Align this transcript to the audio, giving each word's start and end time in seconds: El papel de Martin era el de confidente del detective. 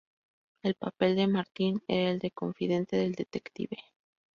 El 0.63 0.73
papel 0.73 1.15
de 1.15 1.27
Martin 1.27 1.83
era 1.87 2.09
el 2.09 2.17
de 2.17 2.31
confidente 2.31 2.95
del 2.97 3.13
detective. 3.13 3.77